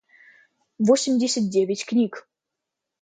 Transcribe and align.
восемьдесят 0.79 1.47
девять 1.51 1.85
книг 1.85 2.27